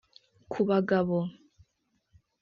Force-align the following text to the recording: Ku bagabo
Ku 0.51 0.59
bagabo 0.69 1.19